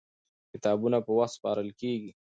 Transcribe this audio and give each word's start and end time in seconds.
کتابونه 0.53 0.97
په 1.05 1.11
وخت 1.17 1.33
سپارل 1.37 1.69
کېږي. 1.81 2.11